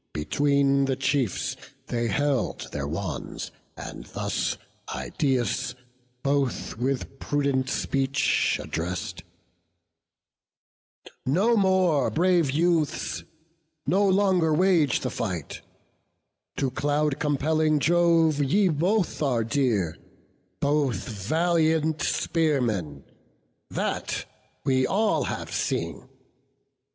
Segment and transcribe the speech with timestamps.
[0.13, 1.55] Between the chiefs
[1.85, 4.57] they held their wands, and thus
[4.91, 5.75] Idaeus
[6.23, 9.21] both with prudent speech address'd:
[11.23, 13.23] "No more, brave youths!
[13.85, 15.61] no longer wage the fight:
[16.57, 19.99] To cloud compelling Jove ye both are dear,
[20.59, 23.03] Both valiant spearmen;
[23.69, 24.25] that,
[24.65, 26.09] we all have seen.